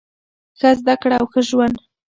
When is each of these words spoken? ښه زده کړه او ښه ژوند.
ښه 0.59 0.69
زده 0.79 0.95
کړه 1.01 1.15
او 1.19 1.25
ښه 1.31 1.41
ژوند. 1.49 1.75